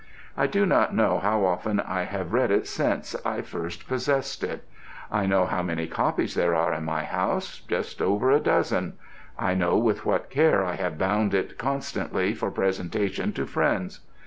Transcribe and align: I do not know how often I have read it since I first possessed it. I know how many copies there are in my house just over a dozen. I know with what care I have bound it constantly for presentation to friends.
I 0.35 0.47
do 0.47 0.65
not 0.65 0.95
know 0.95 1.19
how 1.19 1.45
often 1.45 1.79
I 1.79 2.05
have 2.05 2.33
read 2.33 2.49
it 2.49 2.65
since 2.65 3.15
I 3.23 3.41
first 3.43 3.87
possessed 3.87 4.43
it. 4.43 4.67
I 5.11 5.27
know 5.27 5.45
how 5.45 5.61
many 5.61 5.85
copies 5.85 6.33
there 6.33 6.55
are 6.55 6.73
in 6.73 6.85
my 6.85 7.03
house 7.03 7.59
just 7.67 8.01
over 8.01 8.31
a 8.31 8.39
dozen. 8.39 8.93
I 9.37 9.53
know 9.53 9.77
with 9.77 10.03
what 10.03 10.31
care 10.31 10.65
I 10.65 10.73
have 10.73 10.97
bound 10.97 11.35
it 11.35 11.59
constantly 11.59 12.33
for 12.33 12.49
presentation 12.49 13.31
to 13.33 13.45
friends. 13.45 13.99